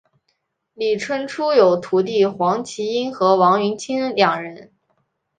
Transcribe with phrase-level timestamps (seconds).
[0.73, 4.73] 李春初有徒弟黄麒英和王云清两人。